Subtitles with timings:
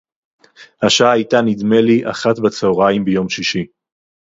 [0.81, 3.65] השעה היתה נדמה לי אחת בצהריים ביום שישי